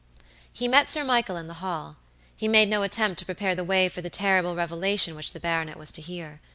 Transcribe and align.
He 0.51 0.67
met 0.67 0.89
Sir 0.89 1.03
Michael 1.03 1.37
in 1.37 1.45
the 1.45 1.53
hall. 1.61 1.97
He 2.35 2.47
made 2.47 2.69
no 2.69 2.81
attempt 2.81 3.19
to 3.19 3.25
prepare 3.27 3.53
the 3.53 3.63
way 3.63 3.87
for 3.87 4.01
the 4.01 4.09
terrible 4.09 4.55
revelation 4.55 5.13
which 5.15 5.31
the 5.31 5.39
baronet 5.39 5.77
was 5.77 5.91
to 5.91 6.01
hear. 6.01 6.41